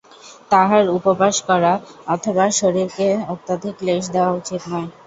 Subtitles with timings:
[0.51, 1.73] তাঁহার উপবাস করা
[2.07, 4.89] অথবা শরীরকে অত্যধিক ক্লেশ দেওয়া উচিত নয়।